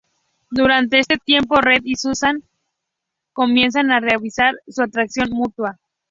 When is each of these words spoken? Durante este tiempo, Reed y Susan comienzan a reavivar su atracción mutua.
Durante 0.49 0.97
este 0.97 1.17
tiempo, 1.19 1.57
Reed 1.61 1.81
y 1.83 1.95
Susan 1.95 2.41
comienzan 3.33 3.91
a 3.91 3.99
reavivar 3.99 4.55
su 4.67 4.81
atracción 4.81 5.29
mutua. 5.29 5.77